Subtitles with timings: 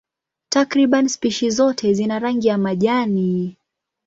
[0.49, 3.57] Takriban spishi zote zina rangi ya majani.